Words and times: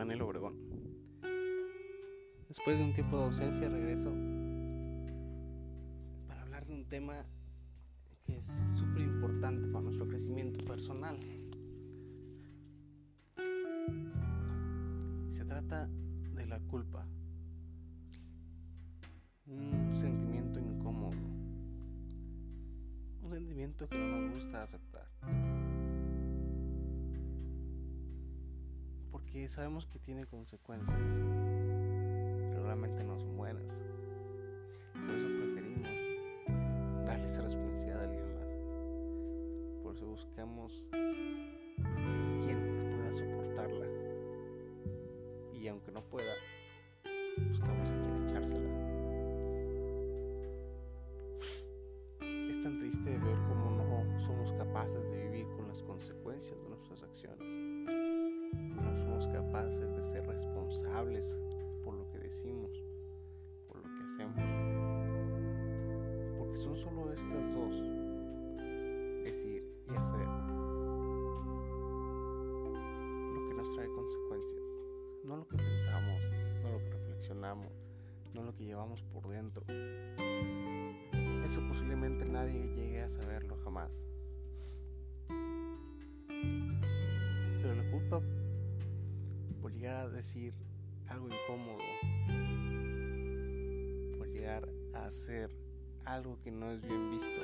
Daniel 0.00 0.22
Obregón. 0.22 0.54
Después 2.48 2.78
de 2.78 2.84
un 2.84 2.94
tiempo 2.94 3.18
de 3.18 3.24
ausencia 3.24 3.68
regreso 3.68 4.10
para 6.26 6.42
hablar 6.42 6.66
de 6.66 6.74
un 6.74 6.84
tema 6.88 7.24
que 8.24 8.38
es 8.38 8.46
súper 8.76 9.02
importante 9.02 9.68
para 9.68 9.84
nuestro 9.84 10.08
crecimiento 10.08 10.64
personal. 10.64 11.18
Se 15.32 15.44
trata 15.44 15.88
de 16.34 16.46
la 16.46 16.60
culpa. 16.60 17.06
Un 19.46 19.90
sentimiento 19.94 20.60
incómodo. 20.60 21.18
Un 23.22 23.30
sentimiento 23.30 23.88
que 23.88 23.98
no 23.98 24.20
nos 24.22 24.34
gusta 24.34 24.62
aceptar. 24.62 25.06
Sabemos 29.48 29.86
que 29.86 29.98
tiene 29.98 30.26
consecuencias. 30.26 31.16
Pero 32.50 32.64
realmente 32.64 33.02
no 33.02 33.18
son 33.18 33.34
buenas. 33.36 33.64
Por 34.92 35.14
eso 35.14 35.26
preferimos 35.26 35.90
darle 37.04 37.24
esa 37.24 37.42
responsabilidad 37.42 38.00
a 38.00 38.04
alguien 38.04 38.34
más. 38.34 38.46
Por 39.82 39.96
eso 39.96 40.06
buscamos 40.06 40.84
quien 40.90 42.92
pueda 42.94 43.12
soportarla. 43.12 43.86
Y 45.52 45.66
aunque 45.68 45.90
no 45.90 46.02
pueda, 46.02 46.34
buscamos 47.48 47.90
a 47.90 47.98
quien 47.98 48.28
echársela. 48.28 48.70
Es 52.50 52.62
tan 52.62 52.78
triste 52.78 53.10
ver 53.10 53.38
cómo 53.48 53.70
no 53.70 54.20
somos 54.20 54.52
capaces 54.52 55.02
de 55.10 55.28
vivir 55.28 55.48
con 55.56 55.66
las 55.66 55.82
consecuencias 55.82 56.62
de 56.62 56.68
nuestras 56.68 57.02
acciones. 57.02 57.99
Capaces 59.28 59.94
de 59.94 60.02
ser 60.02 60.26
responsables 60.26 61.36
por 61.84 61.94
lo 61.94 62.10
que 62.10 62.18
decimos, 62.18 62.72
por 63.68 63.76
lo 63.76 63.82
que 63.82 64.02
hacemos. 64.02 64.42
Porque 66.38 66.56
son 66.56 66.76
solo 66.76 67.12
estas 67.12 67.54
dos, 67.54 67.74
decir 69.22 69.62
y 69.86 69.94
hacer, 69.94 70.26
lo 73.34 73.48
que 73.48 73.54
nos 73.54 73.74
trae 73.74 73.88
consecuencias. 73.88 74.84
No 75.24 75.36
lo 75.36 75.46
que 75.46 75.56
pensamos, 75.58 76.22
no 76.62 76.72
lo 76.72 76.78
que 76.78 76.90
reflexionamos, 76.90 77.72
no 78.34 78.42
lo 78.42 78.54
que 78.56 78.64
llevamos 78.64 79.02
por 79.04 79.28
dentro. 79.28 79.64
Eso 81.46 81.60
posiblemente 81.68 82.24
nadie 82.24 82.68
llegue 82.74 83.02
a 83.02 83.08
saberlo 83.08 83.56
jamás. 83.64 83.92
Decir 90.10 90.52
algo 91.08 91.28
incómodo, 91.28 91.82
por 94.18 94.28
llegar 94.28 94.68
a 94.94 95.06
hacer 95.06 95.50
algo 96.04 96.38
que 96.42 96.50
no 96.50 96.70
es 96.70 96.80
bien 96.80 97.10
visto 97.10 97.40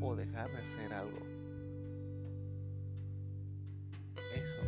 o 0.00 0.16
dejar 0.16 0.50
de 0.50 0.58
hacer 0.58 0.92
algo. 0.92 1.18
Eso, 4.34 4.62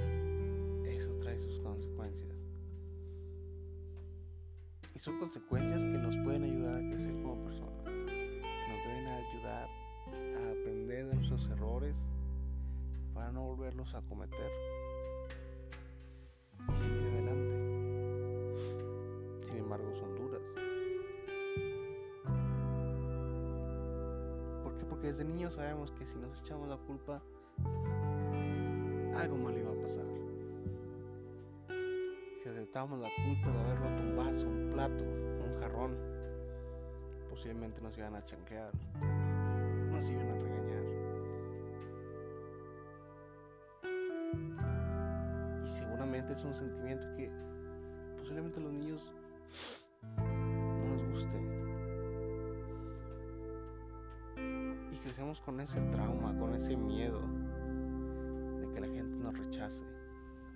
eso 0.86 1.18
trae 1.20 1.38
sus 1.38 1.58
consecuencias. 1.60 2.36
Y 4.94 4.98
son 4.98 5.18
consecuencias 5.18 5.84
que 5.84 5.98
nos 5.98 6.16
pueden 6.18 6.44
ayudar 6.44 6.76
a 6.76 6.90
crecer 6.90 7.12
como 7.22 7.44
personas, 7.44 7.84
que 7.84 8.68
nos 8.68 8.84
deben 8.86 9.06
ayudar 9.06 9.68
a 9.68 10.50
aprender 10.50 11.06
de 11.06 11.14
nuestros 11.14 11.48
errores 11.48 11.96
para 13.14 13.30
no 13.32 13.42
volverlos 13.42 13.94
a 13.94 14.02
cometer 14.02 14.50
y 16.68 16.76
seguir 16.76 17.02
adelante. 17.08 17.56
Sin 19.42 19.56
embargo, 19.58 19.92
son 19.94 20.16
duras. 20.16 20.42
¿Por 24.62 24.76
qué? 24.76 24.84
Porque 24.84 25.06
desde 25.08 25.24
niños 25.24 25.54
sabemos 25.54 25.90
que 25.92 26.06
si 26.06 26.18
nos 26.18 26.40
echamos 26.40 26.68
la 26.68 26.76
culpa, 26.76 27.22
algo 29.16 29.36
malo 29.36 29.58
iba 29.58 29.72
a 29.72 29.82
pasar. 29.82 30.04
Si 32.42 32.48
aceptamos 32.48 32.98
la 33.00 33.10
culpa 33.24 33.50
de 33.50 33.58
haber 33.60 33.78
roto 33.78 34.02
un 34.02 34.16
vaso, 34.16 34.48
un 34.48 34.70
plato, 34.72 35.04
un 35.04 35.60
jarrón, 35.60 35.94
posiblemente 37.28 37.80
nos 37.82 37.96
iban 37.98 38.14
a 38.14 38.24
chanquear, 38.24 38.72
nos 39.90 40.04
iban 40.08 40.28
a 40.28 40.34
regañar. 40.34 40.59
Es 46.32 46.44
un 46.44 46.54
sentimiento 46.54 47.06
que 47.16 47.30
posiblemente 48.16 48.60
a 48.60 48.62
los 48.62 48.72
niños 48.72 49.12
no 50.16 50.86
nos 50.86 51.02
guste. 51.10 51.36
Y 54.92 54.96
crecemos 54.98 55.40
con 55.40 55.60
ese 55.60 55.80
trauma, 55.92 56.38
con 56.38 56.54
ese 56.54 56.76
miedo 56.76 57.20
de 58.60 58.72
que 58.72 58.80
la 58.80 58.86
gente 58.86 59.16
nos 59.16 59.36
rechace, 59.36 59.82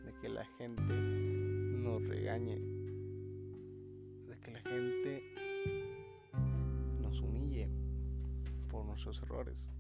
de 0.05 0.15
que 0.21 0.29
la 0.29 0.45
gente 0.59 0.95
nos 0.95 2.07
regañe, 2.07 2.61
de 4.29 4.39
que 4.41 4.51
la 4.53 4.61
gente 4.61 5.23
nos 7.01 7.21
humille 7.21 7.69
por 8.71 8.85
nuestros 8.85 9.21
errores. 9.23 9.74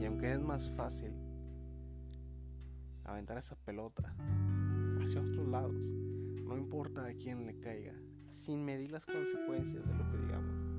Y 0.00 0.06
aunque 0.06 0.32
es 0.32 0.40
más 0.40 0.70
fácil 0.70 1.12
aventar 3.04 3.36
esa 3.36 3.54
pelota 3.54 4.16
hacia 5.02 5.20
otros 5.20 5.46
lados, 5.46 5.92
no 6.42 6.56
importa 6.56 7.04
a 7.04 7.12
quién 7.12 7.46
le 7.46 7.60
caiga, 7.60 7.94
sin 8.32 8.64
medir 8.64 8.92
las 8.92 9.04
consecuencias 9.04 9.86
de 9.86 9.94
lo 9.94 10.10
que 10.10 10.16
digamos 10.16 10.70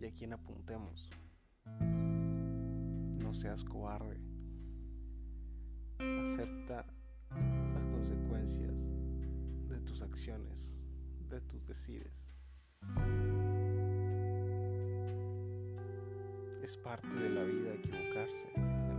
y 0.00 0.06
a 0.06 0.12
quién 0.12 0.32
apuntemos. 0.32 1.10
No 1.80 3.34
seas 3.34 3.64
cobarde. 3.64 4.20
Acepta 5.98 6.86
las 7.74 7.84
consecuencias 7.86 8.88
de 9.68 9.80
tus 9.80 10.02
acciones, 10.02 10.78
de 11.28 11.40
tus 11.40 11.66
decides. 11.66 12.32
Es 16.68 16.76
parte 16.76 17.08
de 17.08 17.30
la 17.30 17.44
vida 17.44 17.72
equivocarse. 17.72 18.52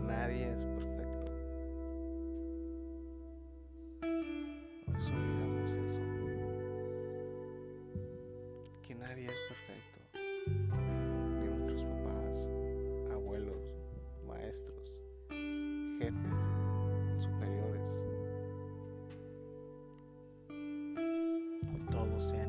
Nadie 0.08 0.50
es 0.52 0.66
perfecto. 0.66 1.32
A 4.02 4.92
veces 4.92 5.12
olvidamos 5.12 5.72
eso. 5.74 6.02
Que 8.88 8.96
nadie 8.96 9.28
es 9.28 9.40
perfecto. 9.50 10.00
Ni 10.16 11.46
nuestros 11.46 11.84
papás, 11.84 12.36
abuelos, 13.12 13.64
maestros, 14.26 14.92
jefes, 16.00 16.38
superiores. 17.22 18.02
Todos 21.92 22.30
se 22.30 22.49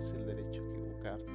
tienes 0.00 0.14
el 0.14 0.26
derecho 0.26 0.62
a 0.62 0.66
equivocarte. 0.66 1.32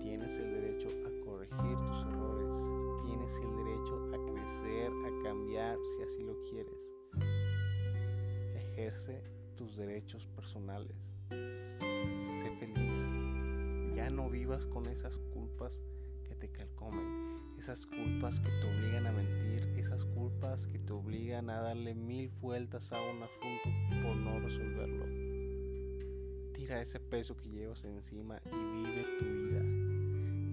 Tienes 0.00 0.32
el 0.38 0.54
derecho 0.54 0.88
a 0.88 1.24
corregir 1.26 1.76
tus 1.76 2.06
errores. 2.06 3.04
Tienes 3.04 3.34
el 3.34 3.56
derecho 3.56 3.94
a 4.14 4.32
crecer, 4.32 4.90
a 4.90 5.22
cambiar 5.22 5.76
si 5.76 6.02
así 6.02 6.22
lo 6.22 6.40
quieres. 6.48 6.90
Ejerce 8.56 9.22
tus 9.54 9.76
derechos 9.76 10.26
personales. 10.28 10.96
Sé 11.28 12.50
feliz. 12.58 13.04
Ya 13.94 14.08
no 14.08 14.30
vivas 14.30 14.64
con 14.64 14.86
esas 14.86 15.18
culpas 15.34 15.78
que 16.24 16.34
te 16.34 16.50
calcomen, 16.50 17.58
esas 17.58 17.84
culpas 17.84 18.40
que 18.40 18.48
te 18.48 18.66
obligan 18.66 19.06
a 19.06 19.12
mentir, 19.12 19.68
esas 19.76 20.06
culpas 20.06 20.66
que 20.68 20.78
te 20.78 20.92
obligan 20.94 21.50
a 21.50 21.60
darle 21.60 21.94
mil 21.94 22.30
vueltas 22.40 22.90
a 22.92 23.00
un 23.02 23.22
asunto 23.22 24.06
por 24.06 24.16
no 24.16 24.40
resolverlo. 24.40 25.21
Ese 26.80 26.98
peso 26.98 27.36
que 27.36 27.48
llevas 27.48 27.84
encima 27.84 28.40
y 28.46 28.50
vive 28.50 29.06
tu 29.18 29.24
vida. 29.24 29.60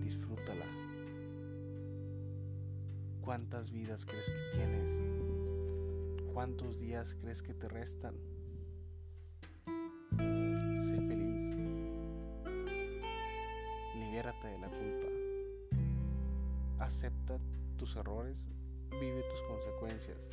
Disfrútala. 0.04 0.66
¿Cuántas 3.21 3.71
vidas 3.71 4.06
crees 4.06 4.25
que 4.25 4.57
tienes? 4.57 4.89
¿Cuántos 6.33 6.77
días 6.77 7.16
crees 7.16 7.42
que 7.42 7.54
te 7.54 7.68
restan? 7.69 8.16
Sé 10.18 10.98
feliz. 11.07 11.56
Libérate 13.95 14.48
de 14.50 14.60
la 14.60 14.69
culpa. 14.69 15.07
Acepta 16.80 17.39
tus 17.77 17.95
errores. 17.95 18.48
Vive 18.92 19.24
tus 19.24 19.42
consecuencias. 19.44 20.27